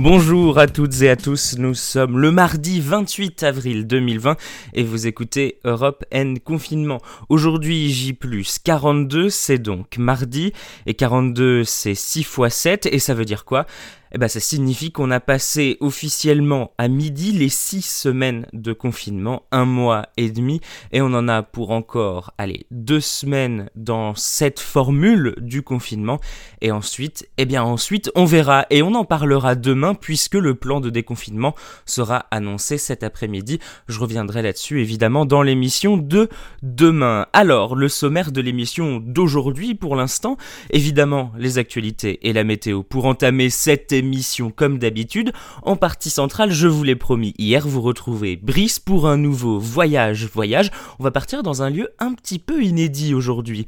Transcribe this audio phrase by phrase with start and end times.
[0.00, 4.36] Bonjour à toutes et à tous, nous sommes le mardi 28 avril 2020
[4.74, 7.00] et vous écoutez Europe N Confinement.
[7.28, 8.16] Aujourd'hui J
[8.62, 10.52] 42 c'est donc mardi
[10.86, 13.66] et 42 c'est 6 x 7 et ça veut dire quoi?
[14.12, 19.42] Eh ben, ça signifie qu'on a passé officiellement à midi les six semaines de confinement,
[19.50, 20.60] un mois et demi,
[20.92, 26.20] et on en a pour encore, allez, deux semaines dans cette formule du confinement,
[26.60, 30.80] et ensuite, eh bien ensuite, on verra, et on en parlera demain, puisque le plan
[30.80, 33.58] de déconfinement sera annoncé cet après-midi.
[33.88, 36.28] Je reviendrai là-dessus, évidemment, dans l'émission de
[36.62, 37.26] demain.
[37.32, 40.36] Alors, le sommaire de l'émission d'aujourd'hui, pour l'instant,
[40.70, 45.32] évidemment, les actualités et la météo pour entamer cette émission comme d'habitude.
[45.62, 50.26] En partie centrale, je vous l'ai promis hier, vous retrouvez Brice pour un nouveau voyage
[50.26, 50.70] voyage.
[50.98, 53.66] On va partir dans un lieu un petit peu inédit aujourd'hui.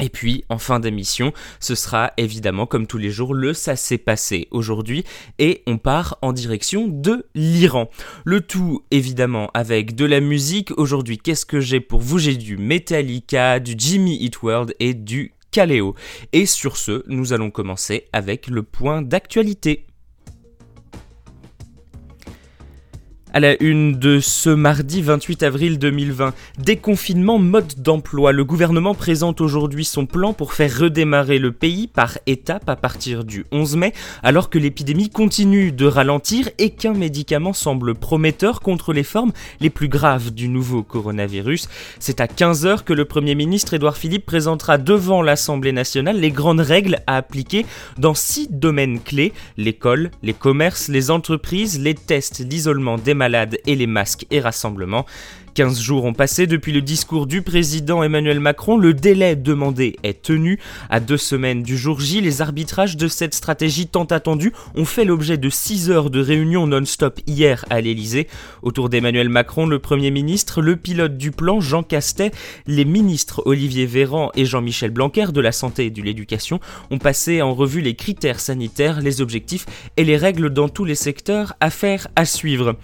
[0.00, 3.96] Et puis, en fin d'émission, ce sera évidemment, comme tous les jours, le ça s'est
[3.96, 5.04] passé aujourd'hui,
[5.38, 7.88] et on part en direction de l'Iran.
[8.24, 10.72] Le tout, évidemment, avec de la musique.
[10.76, 12.18] Aujourd'hui, qu'est-ce que j'ai pour vous?
[12.18, 15.33] J'ai du Metallica, du Jimmy Eat World et du
[16.32, 19.86] Et sur ce, nous allons commencer avec le point d'actualité.
[23.36, 28.30] À la une de ce mardi 28 avril 2020, déconfinement mode d'emploi.
[28.30, 33.24] Le gouvernement présente aujourd'hui son plan pour faire redémarrer le pays par étapes à partir
[33.24, 38.92] du 11 mai, alors que l'épidémie continue de ralentir et qu'un médicament semble prometteur contre
[38.92, 41.68] les formes les plus graves du nouveau coronavirus.
[41.98, 46.60] C'est à 15h que le Premier ministre Édouard Philippe présentera devant l'Assemblée nationale les grandes
[46.60, 47.66] règles à appliquer
[47.98, 53.23] dans six domaines clés, l'école, les commerces, les entreprises, les tests, l'isolement des malades
[53.66, 55.06] et les masques et rassemblements.
[55.54, 60.20] 15 jours ont passé depuis le discours du président Emmanuel Macron, le délai demandé est
[60.20, 60.58] tenu.
[60.90, 65.04] À deux semaines du jour J, les arbitrages de cette stratégie tant attendue ont fait
[65.04, 68.26] l'objet de 6 heures de réunion non-stop hier à l'Elysée.
[68.62, 72.32] Autour d'Emmanuel Macron, le Premier ministre, le pilote du plan Jean Castet,
[72.66, 76.58] les ministres Olivier Véran et Jean-Michel Blanquer de la Santé et de l'Éducation
[76.90, 80.96] ont passé en revue les critères sanitaires, les objectifs et les règles dans tous les
[80.96, 82.74] secteurs, affaires à suivre.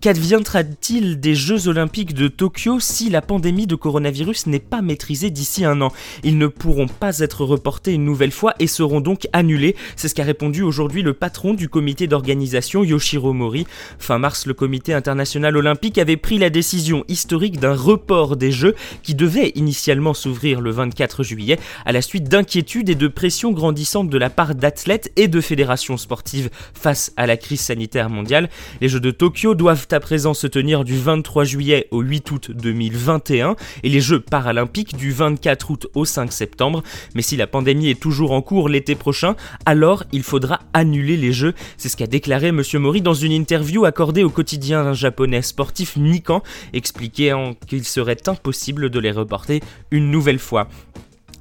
[0.00, 5.64] Qu'adviendra-t-il des Jeux Olympiques de Tokyo si la pandémie de coronavirus n'est pas maîtrisée d'ici
[5.64, 5.90] un an?
[6.22, 9.74] Ils ne pourront pas être reportés une nouvelle fois et seront donc annulés.
[9.96, 13.66] C'est ce qu'a répondu aujourd'hui le patron du comité d'organisation Yoshiro Mori.
[13.98, 18.76] Fin mars, le comité international olympique avait pris la décision historique d'un report des Jeux
[19.02, 24.10] qui devaient initialement s'ouvrir le 24 juillet à la suite d'inquiétudes et de pressions grandissantes
[24.10, 28.48] de la part d'athlètes et de fédérations sportives face à la crise sanitaire mondiale.
[28.80, 32.50] Les Jeux de Tokyo doivent à présent se tenir du 23 juillet au 8 août
[32.50, 36.82] 2021 et les Jeux paralympiques du 24 août au 5 septembre.
[37.14, 41.32] Mais si la pandémie est toujours en cours l'été prochain, alors il faudra annuler les
[41.32, 41.54] Jeux.
[41.76, 42.62] C'est ce qu'a déclaré M.
[42.74, 48.98] Mori dans une interview accordée au quotidien japonais sportif Nikan, expliquant qu'il serait impossible de
[48.98, 49.60] les reporter
[49.90, 50.68] une nouvelle fois.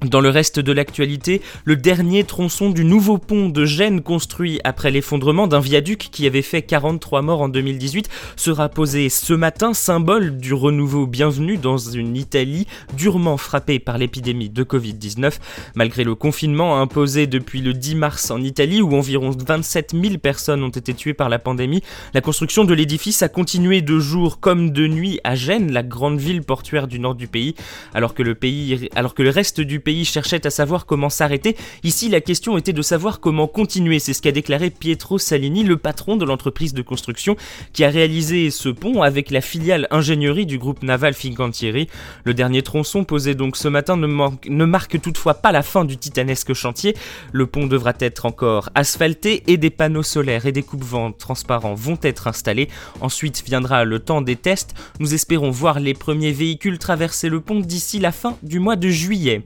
[0.06, 4.92] Dans le reste de l'actualité, le dernier tronçon du nouveau pont de Gênes construit après
[4.92, 10.38] l'effondrement d'un viaduc qui avait fait 43 morts en 2018 sera posé ce matin, symbole
[10.38, 15.40] du renouveau bienvenu dans une Italie durement frappée par l'épidémie de Covid-19.
[15.74, 20.64] Malgré le confinement imposé depuis le 10 mars en Italie où environ 27 000 personnes
[20.64, 21.82] ont été tuées par la pandémie,
[22.14, 26.20] la construction de l'édifice a continué de jour comme de nuit à Gênes, la grande
[26.20, 27.56] ville portuaire du nord du pays,
[27.96, 31.56] alors que le, pays, alors que le reste du pays cherchait à savoir comment s'arrêter.
[31.84, 34.00] Ici, la question était de savoir comment continuer.
[34.00, 37.36] C'est ce qu'a déclaré Pietro Salini, le patron de l'entreprise de construction
[37.74, 41.88] qui a réalisé ce pont avec la filiale ingénierie du groupe naval Fincantieri.
[42.24, 45.98] Le dernier tronçon posé donc ce matin ne, ne marque toutefois pas la fin du
[45.98, 46.96] titanesque chantier.
[47.32, 51.98] Le pont devra être encore asphalté et des panneaux solaires et des coupes-vents transparents vont
[52.02, 52.70] être installés.
[53.02, 54.74] Ensuite viendra le temps des tests.
[55.00, 58.90] Nous espérons voir les premiers véhicules traverser le pont d'ici la fin du mois de
[58.90, 59.44] juillet.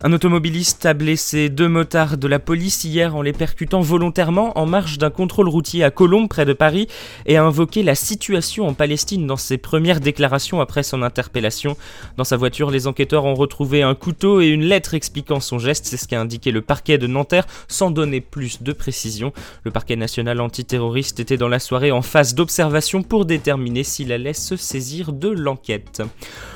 [0.00, 4.64] Un automobiliste a blessé deux motards de la police hier en les percutant volontairement en
[4.64, 6.86] marge d'un contrôle routier à Colombes près de Paris
[7.26, 11.76] et a invoqué la situation en Palestine dans ses premières déclarations après son interpellation.
[12.16, 15.86] Dans sa voiture, les enquêteurs ont retrouvé un couteau et une lettre expliquant son geste,
[15.86, 19.32] c'est ce qu'a indiqué le parquet de Nanterre sans donner plus de précision.
[19.64, 24.32] Le parquet national antiterroriste était dans la soirée en phase d'observation pour déterminer s'il allait
[24.32, 26.02] se saisir de l'enquête.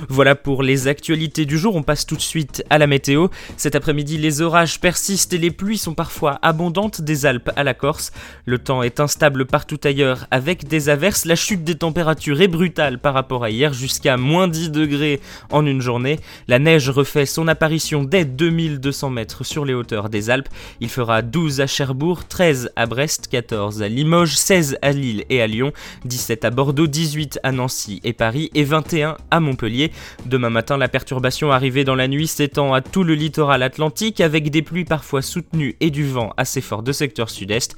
[0.08, 3.26] Voilà pour les actualités du jour, on passe tout de suite à la météo.
[3.56, 7.74] Cet après-midi, les orages persistent et les pluies sont parfois abondantes des Alpes à la
[7.74, 8.12] Corse.
[8.46, 11.24] Le temps est instable partout ailleurs avec des averses.
[11.24, 15.20] La chute des températures est brutale par rapport à hier, jusqu'à moins 10 degrés
[15.50, 16.18] en une journée.
[16.48, 20.48] La neige refait son apparition dès 2200 mètres sur les hauteurs des Alpes.
[20.80, 25.42] Il fera 12 à Cherbourg, 13 à Brest, 14 à Limoges, 16 à Lille et
[25.42, 25.72] à Lyon,
[26.04, 29.92] 17 à Bordeaux, 18 à Nancy et Paris et 21 à Montpellier.
[30.26, 34.50] Demain matin, la perturbation arrivée dans la nuit s'étend à tout le littoral atlantique avec
[34.50, 37.76] des pluies parfois soutenues et du vent assez fort de secteur sud-est.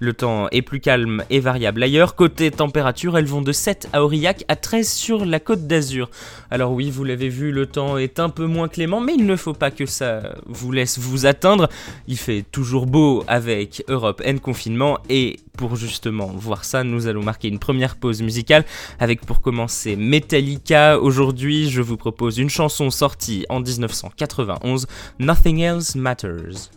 [0.00, 2.14] Le temps est plus calme et variable ailleurs.
[2.14, 6.10] Côté température, elles vont de 7 à Aurillac à 13 sur la côte d'Azur.
[6.50, 9.36] Alors oui, vous l'avez vu, le temps est un peu moins clément, mais il ne
[9.36, 11.68] faut pas que ça vous laisse vous atteindre.
[12.06, 17.22] Il fait toujours beau avec Europe N confinement et pour justement voir ça, nous allons
[17.22, 18.64] marquer une première pause musicale
[19.00, 21.00] avec pour commencer Metallica.
[21.00, 24.77] Aujourd'hui, je vous propose une chanson sortie en 1991,
[25.18, 26.70] Nothing Else Matters.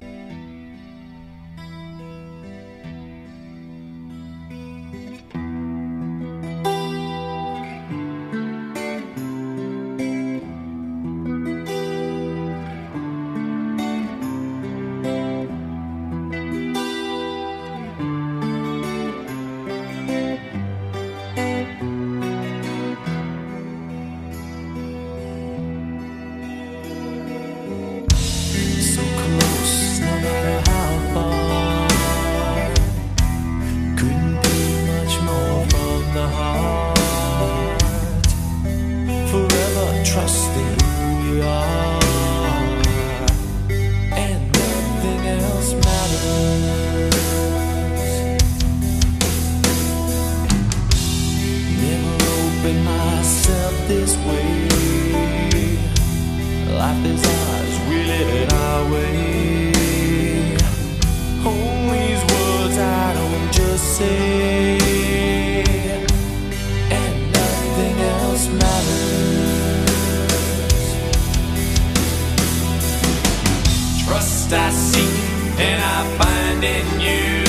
[74.52, 77.44] rest I seek and I find in you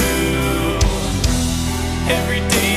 [2.13, 2.72] every day.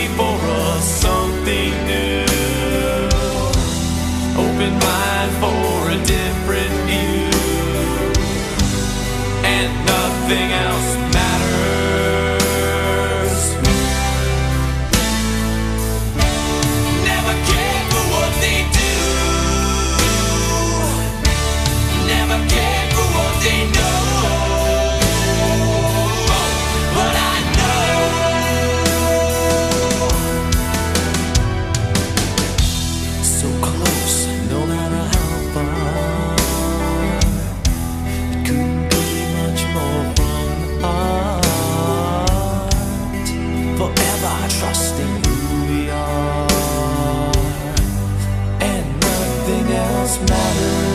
[49.55, 50.94] nothing else matters.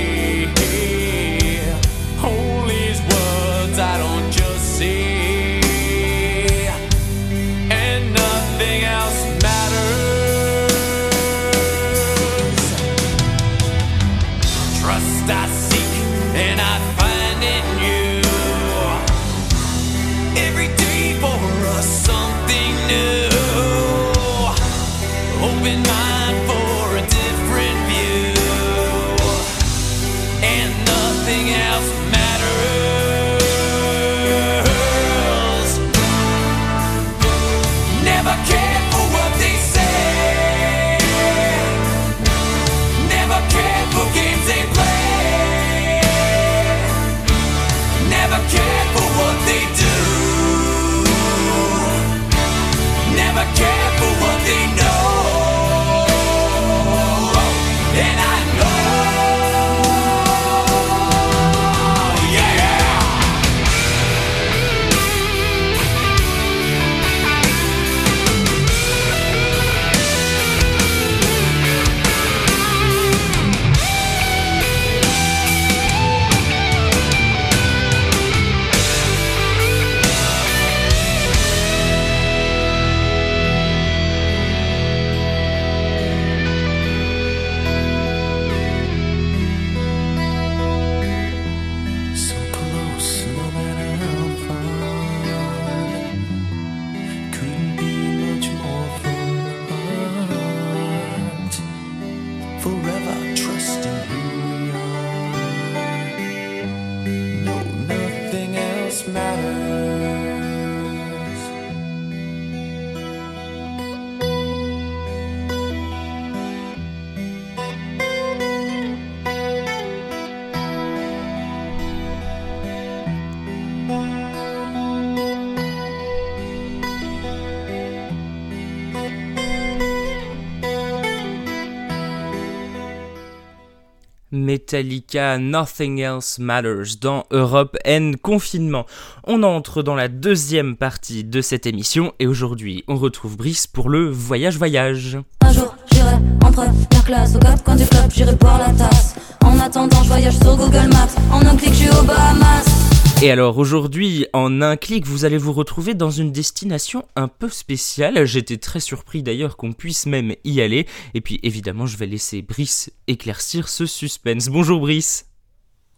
[134.51, 138.85] Metallica, Nothing Else Matters dans Europe N Confinement.
[139.23, 143.89] On entre dans la deuxième partie de cette émission et aujourd'hui on retrouve Brice pour
[143.89, 145.17] le voyage voyage.
[145.39, 149.15] Un jour j'irai entre la classe au cap quand du club j'irai boire la tasse.
[149.41, 152.80] En attendant je voyage sur Google Maps, en un clic je suis au Bahamas.
[153.21, 157.49] Et alors aujourd'hui, en un clic, vous allez vous retrouver dans une destination un peu
[157.49, 158.25] spéciale.
[158.25, 160.87] J'étais très surpris d'ailleurs qu'on puisse même y aller.
[161.13, 164.47] Et puis évidemment, je vais laisser Brice éclaircir ce suspense.
[164.47, 165.27] Bonjour Brice.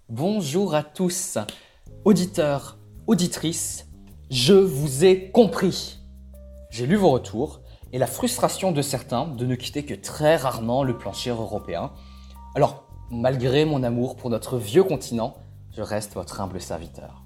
[0.09, 1.37] Bonjour à tous,
[2.03, 3.87] auditeurs, auditrices,
[4.29, 5.99] je vous ai compris.
[6.71, 7.61] J'ai lu vos retours
[7.93, 11.91] et la frustration de certains de ne quitter que très rarement le plancher européen.
[12.55, 15.35] Alors, malgré mon amour pour notre vieux continent,
[15.75, 17.23] je reste votre humble serviteur.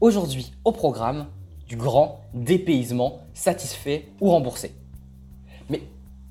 [0.00, 1.26] Aujourd'hui, au programme,
[1.68, 4.74] du grand dépaysement satisfait ou remboursé.
[5.70, 5.82] Mais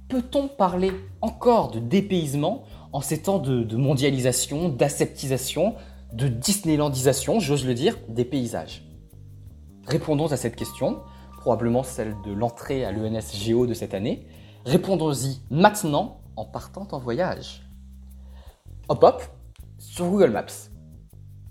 [0.10, 0.91] peut-on parler
[1.22, 5.75] encore de dépaysement en ces temps de, mondialisation, d'aseptisation,
[6.12, 8.83] de Disneylandisation, j'ose le dire, des paysages?
[9.88, 11.01] Répondons à cette question,
[11.39, 14.27] probablement celle de l'entrée à l'ENS de cette année.
[14.65, 17.63] Répondons-y maintenant en partant en voyage.
[18.88, 19.24] Hop hop,
[19.79, 20.72] sur Google Maps.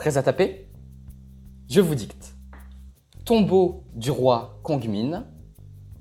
[0.02, 0.66] Prêts à taper
[1.68, 2.34] Je vous dicte.
[3.24, 5.28] Tombeau du roi Kongmin.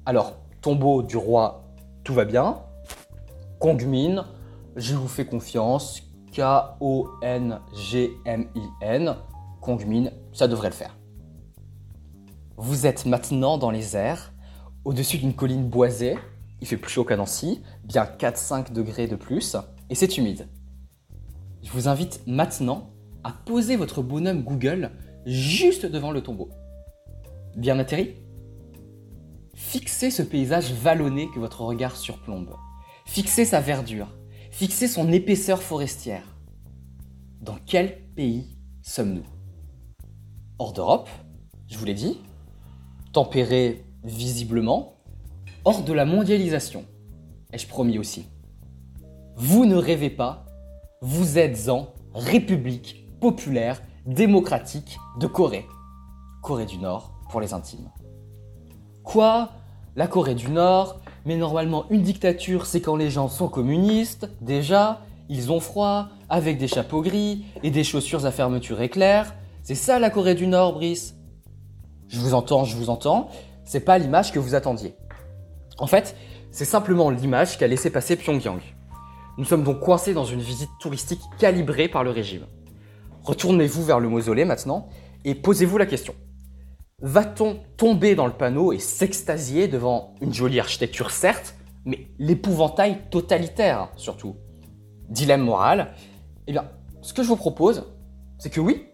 [0.07, 1.71] Alors, tombeau du roi,
[2.03, 2.63] tout va bien.
[3.59, 4.25] Kongmin,
[4.75, 6.01] je vous fais confiance.
[6.33, 6.75] K-O-N-G-M-I-N.
[9.61, 10.97] Kongmin, ça devrait le faire.
[12.57, 14.33] Vous êtes maintenant dans les airs,
[14.83, 16.17] au-dessus d'une colline boisée.
[16.59, 19.57] Il fait plus chaud qu'à Nancy, bien 4-5 degrés de plus,
[19.91, 20.47] et c'est humide.
[21.61, 22.90] Je vous invite maintenant
[23.23, 24.91] à poser votre bonhomme Google
[25.25, 26.49] juste devant le tombeau.
[27.55, 28.15] Bien atterri?
[29.53, 32.55] Fixez ce paysage vallonné que votre regard surplombe.
[33.05, 34.07] Fixez sa verdure.
[34.51, 36.23] Fixez son épaisseur forestière.
[37.41, 39.25] Dans quel pays sommes-nous?
[40.59, 41.09] Hors d'Europe,
[41.67, 42.19] je vous l'ai dit.
[43.13, 44.97] Tempéré visiblement.
[45.65, 46.85] Hors de la mondialisation.
[47.53, 48.25] Ai-je promis aussi
[49.35, 50.45] Vous ne rêvez pas,
[51.01, 55.67] vous êtes en République populaire, démocratique de Corée.
[56.41, 57.89] Corée du Nord pour les intimes.
[59.03, 59.51] Quoi?
[59.95, 60.99] La Corée du Nord?
[61.25, 66.57] Mais normalement une dictature c'est quand les gens sont communistes, déjà, ils ont froid, avec
[66.57, 69.35] des chapeaux gris et des chaussures à fermeture éclair.
[69.61, 71.15] C'est ça la Corée du Nord, Brice?
[72.07, 73.29] Je vous entends, je vous entends.
[73.63, 74.95] C'est pas l'image que vous attendiez.
[75.77, 76.15] En fait,
[76.49, 78.61] c'est simplement l'image qu'a laissé passer Pyongyang.
[79.37, 82.47] Nous sommes donc coincés dans une visite touristique calibrée par le régime.
[83.23, 84.89] Retournez-vous vers le mausolée maintenant
[85.25, 86.15] et posez-vous la question.
[87.01, 93.89] Va-t-on tomber dans le panneau et s'extasier devant une jolie architecture certes, mais l'épouvantail totalitaire
[93.95, 94.35] surtout?
[95.09, 95.93] Dilemme moral
[96.47, 96.69] Eh bien,
[97.01, 97.91] ce que je vous propose,
[98.39, 98.87] c'est que oui,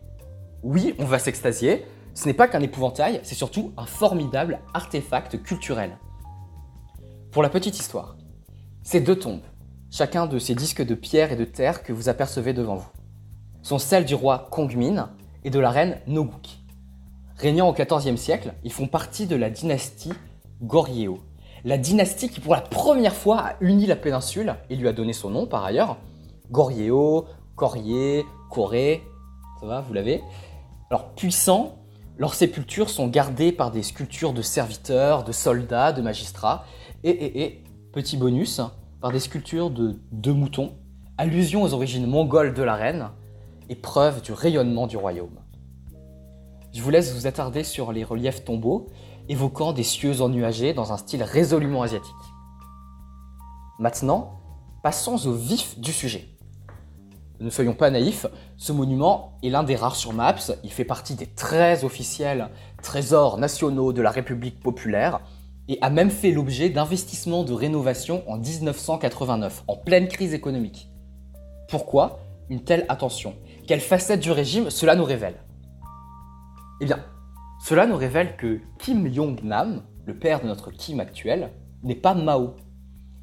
[0.64, 1.86] oui, on va s'extasier.
[2.14, 5.98] Ce n'est pas qu'un épouvantail, c'est surtout un formidable artefact culturel.
[7.32, 8.18] Pour la petite histoire,
[8.84, 9.44] ces deux tombes,
[9.92, 12.90] chacun de ces disques de pierre et de terre que vous apercevez devant vous
[13.68, 15.10] sont celles du roi Kongmin
[15.44, 16.60] et de la reine Noguk.
[17.36, 20.14] Régnant au XIVe siècle, ils font partie de la dynastie
[20.62, 21.20] Goryeo.
[21.66, 25.12] La dynastie qui pour la première fois a uni la péninsule et lui a donné
[25.12, 25.98] son nom par ailleurs.
[26.50, 27.26] Goryeo,
[27.58, 29.04] Korye, Koré,
[29.60, 30.24] ça va, vous l'avez?
[30.90, 31.76] Alors puissants,
[32.18, 36.64] leurs sépultures sont gardées par des sculptures de serviteurs, de soldats, de magistrats,
[37.04, 38.62] et, et, et petit bonus,
[39.02, 40.72] par des sculptures de deux moutons,
[41.18, 43.10] allusion aux origines mongoles de la reine,
[43.70, 45.40] et preuve du rayonnement du royaume.
[46.74, 48.88] Je vous laisse vous attarder sur les reliefs tombeaux,
[49.30, 52.14] évoquant des cieux ennuagés dans un style résolument asiatique.
[53.80, 54.40] Maintenant,
[54.84, 56.28] passons au vif du sujet.
[57.40, 58.26] Ne soyons pas naïfs,
[58.58, 62.50] ce monument est l'un des rares sur Maps, il fait partie des très officiels
[62.82, 65.20] trésors nationaux de la République populaire
[65.68, 70.90] et a même fait l'objet d'investissements de rénovation en 1989, en pleine crise économique.
[71.70, 72.20] Pourquoi
[72.50, 73.36] une telle attention?
[73.68, 75.36] Quelle facette du régime cela nous révèle
[76.80, 77.04] Eh bien,
[77.64, 81.52] cela nous révèle que Kim Jong-nam, le père de notre Kim actuel,
[81.84, 82.56] n'est pas Mao.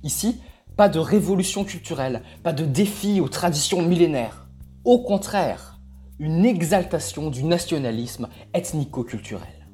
[0.03, 0.41] Ici,
[0.77, 4.47] pas de révolution culturelle, pas de défi aux traditions millénaires.
[4.85, 5.81] Au contraire,
[6.19, 9.69] une exaltation du nationalisme ethnico-culturel.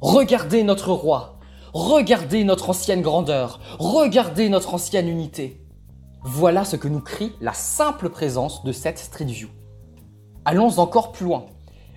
[0.00, 1.38] Regardez notre roi,
[1.72, 5.64] regardez notre ancienne grandeur, regardez notre ancienne unité.
[6.24, 9.48] Voilà ce que nous crie la simple présence de cette street view.
[10.44, 11.46] Allons encore plus loin.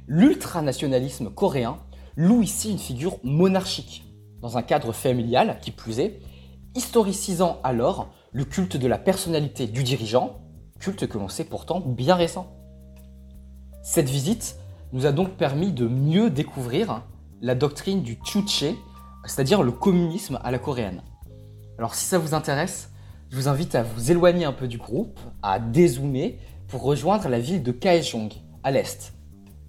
[0.08, 1.78] L'ultranationalisme coréen
[2.18, 4.04] loue ici une figure monarchique,
[4.42, 6.20] dans un cadre familial qui plus est,
[6.76, 10.42] historicisant alors le culte de la personnalité du dirigeant,
[10.80, 12.48] culte que l'on sait pourtant bien récent.
[13.82, 14.58] Cette visite
[14.92, 17.04] nous a donc permis de mieux découvrir
[17.42, 18.66] la doctrine du Chuche,
[19.26, 21.02] c'est-à-dire le communisme à la coréenne.
[21.78, 22.92] Alors si ça vous intéresse,
[23.30, 27.40] je vous invite à vous éloigner un peu du groupe, à dézoomer pour rejoindre la
[27.40, 28.32] ville de Kaesong,
[28.64, 29.14] à l'est.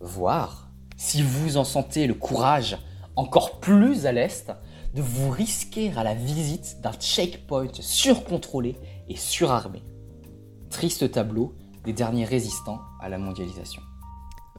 [0.01, 2.79] Voir si vous en sentez le courage
[3.17, 4.53] encore plus à l'est
[4.95, 8.77] de vous risquer à la visite d'un checkpoint surcontrôlé
[9.09, 9.83] et surarmé.
[10.71, 11.55] Triste tableau
[11.85, 13.83] des derniers résistants à la mondialisation.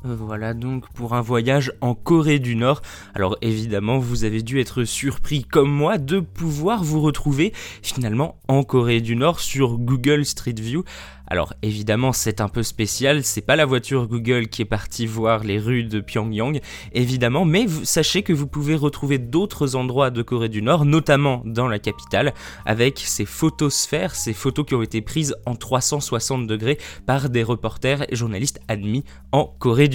[0.03, 2.81] Voilà donc pour un voyage en Corée du Nord.
[3.15, 8.63] Alors évidemment, vous avez dû être surpris comme moi de pouvoir vous retrouver finalement en
[8.63, 10.83] Corée du Nord sur Google Street View.
[11.27, 15.43] Alors évidemment c'est un peu spécial, c'est pas la voiture Google qui est partie voir
[15.43, 16.59] les rues de Pyongyang,
[16.93, 21.67] évidemment, mais sachez que vous pouvez retrouver d'autres endroits de Corée du Nord, notamment dans
[21.67, 22.33] la capitale,
[22.65, 26.77] avec ces photosphères, ces photos qui ont été prises en 360 degrés
[27.07, 29.94] par des reporters et journalistes admis en Corée du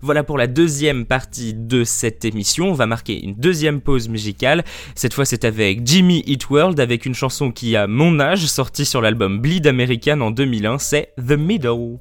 [0.00, 4.64] Voilà pour la deuxième partie de cette émission, on va marquer une deuxième pause musicale,
[4.94, 8.84] cette fois c'est avec Jimmy Eat World, avec une chanson qui a mon âge, sortie
[8.84, 11.98] sur l'album Bleed American en 2000 2001, c'est The Middle.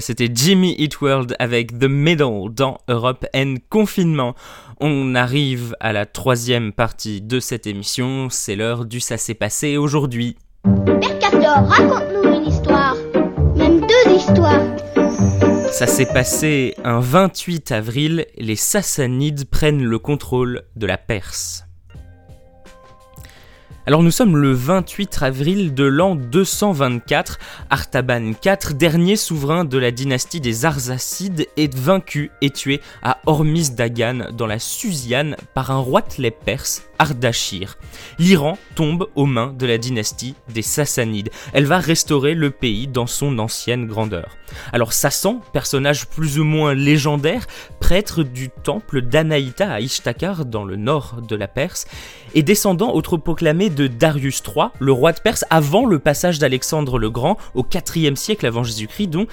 [0.00, 4.34] C'était Jimmy Eat World avec The Middle dans Europe and Confinement.
[4.80, 9.76] On arrive à la troisième partie de cette émission, c'est l'heure du Ça s'est passé
[9.76, 10.36] aujourd'hui.
[10.64, 12.96] Père raconte-nous une histoire,
[13.56, 14.62] même deux histoires.
[15.72, 21.67] Ça s'est passé un 28 avril, les Sassanides prennent le contrôle de la Perse.
[23.88, 27.38] Alors nous sommes le 28 avril de l'an 224.
[27.70, 33.70] Artaban IV, dernier souverain de la dynastie des Arsacides, est vaincu et tué à Hormis
[33.70, 37.76] Dagan dans la Susiane par un roitelet perse Ardashir.
[38.18, 41.30] L'Iran tombe aux mains de la dynastie des Sassanides.
[41.52, 44.36] Elle va restaurer le pays dans son ancienne grandeur.
[44.72, 47.46] Alors Sassan, personnage plus ou moins légendaire,
[47.80, 51.86] prêtre du temple d'Anaïta à Ishtakar dans le nord de la Perse,
[52.34, 57.10] est descendant autoproclamé de Darius III, le roi de Perse avant le passage d'Alexandre le
[57.10, 59.26] Grand au IVe siècle avant Jésus-Christ, dont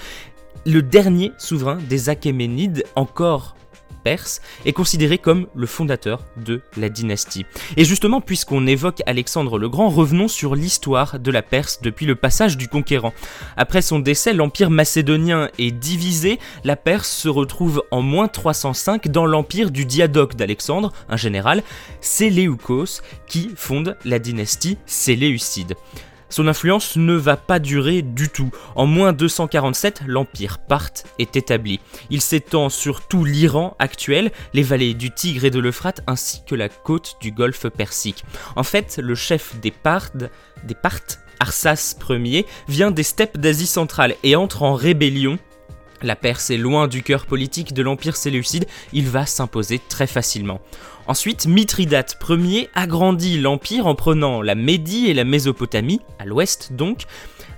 [0.64, 3.54] le dernier souverain des Achéménides encore
[4.64, 7.46] est considéré comme le fondateur de la dynastie.
[7.76, 12.14] Et justement, puisqu'on évoque Alexandre le Grand, revenons sur l'histoire de la Perse depuis le
[12.14, 13.12] passage du conquérant.
[13.56, 19.26] Après son décès, l'empire macédonien est divisé, la Perse se retrouve en moins 305 dans
[19.26, 21.62] l'empire du diadoque d'Alexandre, un général,
[22.00, 25.74] Séleucos, qui fonde la dynastie Séleucide.
[26.28, 28.50] Son influence ne va pas durer du tout.
[28.74, 31.80] En moins 247, l'empire Parthe est établi.
[32.10, 36.54] Il s'étend sur tout l'Iran actuel, les vallées du Tigre et de l'Euphrate ainsi que
[36.54, 38.24] la côte du golfe Persique.
[38.56, 40.30] En fait, le chef des Parthes,
[40.64, 45.38] des Parthes Arsas Ier, vient des steppes d'Asie centrale et entre en rébellion
[46.02, 50.60] la Perse est loin du cœur politique de l'Empire séleucide, il va s'imposer très facilement.
[51.08, 57.04] Ensuite, Mithridate Ier agrandit l'Empire en prenant la Médie et la Mésopotamie, à l'ouest donc.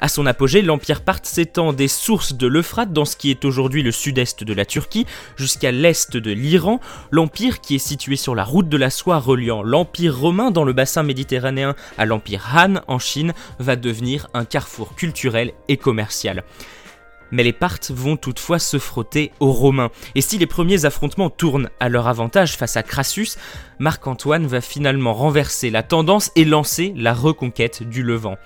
[0.00, 3.82] À son apogée, l'Empire parthe s'étend des sources de l'Euphrate dans ce qui est aujourd'hui
[3.82, 6.78] le sud-est de la Turquie jusqu'à l'est de l'Iran.
[7.10, 10.74] L'Empire, qui est situé sur la route de la soie reliant l'Empire romain dans le
[10.74, 16.44] bassin méditerranéen à l'Empire Han en Chine, va devenir un carrefour culturel et commercial
[17.30, 19.90] mais les Parthes vont toutefois se frotter aux Romains.
[20.14, 23.36] Et si les premiers affrontements tournent à leur avantage face à Crassus,
[23.78, 28.36] Marc-Antoine va finalement renverser la tendance et lancer la reconquête du Levant.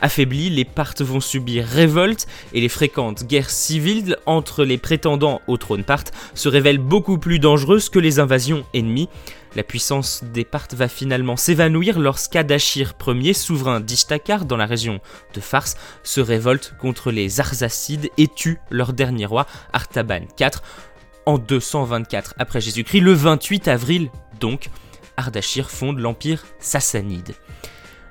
[0.00, 5.56] Affaiblis, les Parthes vont subir révolte et les fréquentes guerres civiles entre les prétendants au
[5.56, 9.08] trône parthe se révèlent beaucoup plus dangereuses que les invasions ennemies.
[9.54, 15.00] La puissance des Parthes va finalement s'évanouir lorsqu'Adachir Ier, souverain d'Ishtakar dans la région
[15.34, 20.60] de Fars, se révolte contre les Arsacides et tue leur dernier roi, Artaban IV,
[21.26, 24.10] en 224 après Jésus-Christ, le 28 avril
[24.40, 24.70] donc.
[25.18, 27.34] Ardashir fonde l'empire sassanide.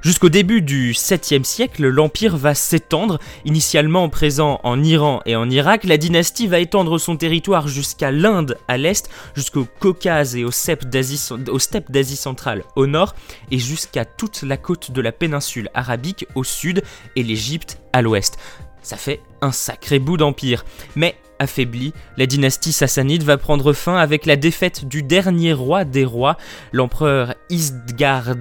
[0.01, 5.83] Jusqu'au début du 7e siècle, l'empire va s'étendre, initialement présent en Iran et en Irak,
[5.83, 10.89] la dynastie va étendre son territoire jusqu'à l'Inde à l'est, jusqu'au Caucase et aux steppes
[10.89, 13.13] d'Asie centrale au nord,
[13.51, 16.81] et jusqu'à toute la côte de la péninsule arabique au sud
[17.15, 18.39] et l'Égypte à l'ouest.
[18.81, 20.65] Ça fait un sacré bout d'empire.
[20.95, 26.05] Mais affaiblie, la dynastie sassanide va prendre fin avec la défaite du dernier roi des
[26.05, 26.37] rois,
[26.71, 28.35] l'empereur Isdgard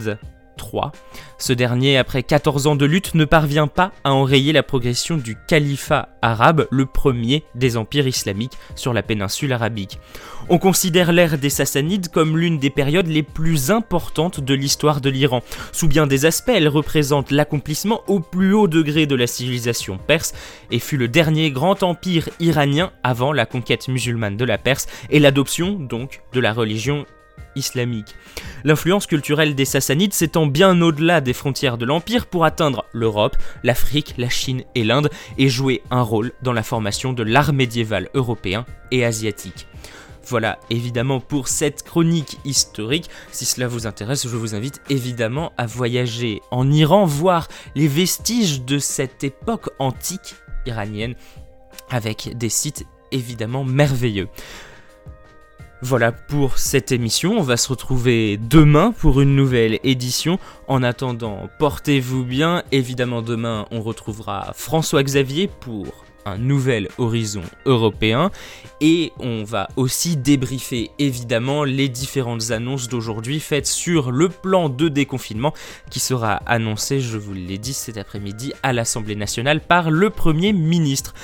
[1.38, 5.36] ce dernier, après 14 ans de lutte, ne parvient pas à enrayer la progression du
[5.48, 9.98] califat arabe, le premier des empires islamiques sur la péninsule arabique.
[10.50, 15.08] On considère l'ère des Sassanides comme l'une des périodes les plus importantes de l'histoire de
[15.08, 15.42] l'Iran.
[15.72, 20.34] Sous bien des aspects, elle représente l'accomplissement au plus haut degré de la civilisation perse
[20.70, 25.20] et fut le dernier grand empire iranien avant la conquête musulmane de la Perse et
[25.20, 27.06] l'adoption donc de la religion
[27.56, 28.14] islamique.
[28.64, 34.14] L'influence culturelle des Sassanides s'étend bien au-delà des frontières de l'Empire pour atteindre l'Europe, l'Afrique,
[34.18, 38.66] la Chine et l'Inde et jouer un rôle dans la formation de l'art médiéval européen
[38.90, 39.66] et asiatique.
[40.26, 43.10] Voilà évidemment pour cette chronique historique.
[43.32, 48.62] Si cela vous intéresse, je vous invite évidemment à voyager en Iran, voir les vestiges
[48.62, 50.36] de cette époque antique
[50.66, 51.14] iranienne
[51.90, 54.28] avec des sites évidemment merveilleux.
[55.82, 60.38] Voilà pour cette émission, on va se retrouver demain pour une nouvelle édition.
[60.68, 62.62] En attendant, portez-vous bien.
[62.70, 65.86] Évidemment, demain, on retrouvera François Xavier pour
[66.26, 68.30] un nouvel horizon européen
[68.82, 74.88] et on va aussi débriefer évidemment les différentes annonces d'aujourd'hui faites sur le plan de
[74.88, 75.54] déconfinement
[75.88, 80.52] qui sera annoncé, je vous l'ai dit cet après-midi, à l'Assemblée nationale par le Premier
[80.52, 81.14] ministre.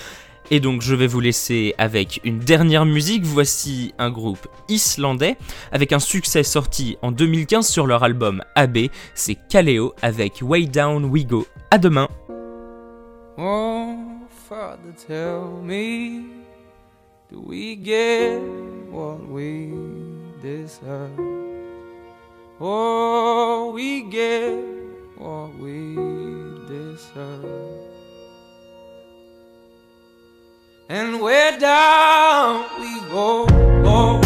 [0.51, 3.25] Et donc je vais vous laisser avec une dernière musique.
[3.25, 5.37] Voici un groupe islandais
[5.73, 8.79] avec un succès sorti en 2015 sur leur album AB.
[9.15, 11.47] C'est Kaleo avec Way Down We Go.
[11.71, 12.09] À demain.
[30.89, 33.47] And where down we go.
[33.83, 34.26] go,